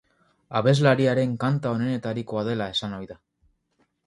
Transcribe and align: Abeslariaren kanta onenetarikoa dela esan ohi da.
Abeslariaren 0.59 1.35
kanta 1.43 1.75
onenetarikoa 1.75 2.43
dela 2.49 2.71
esan 2.79 2.97
ohi 2.99 3.13
da. 3.13 3.21